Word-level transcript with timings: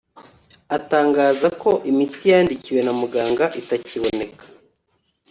atangaza 0.77 1.47
ko 1.61 1.69
imiti 1.91 2.23
yandikiwe 2.31 2.79
na 2.83 2.93
muganga 2.99 3.45
itakiboneka 3.61 4.43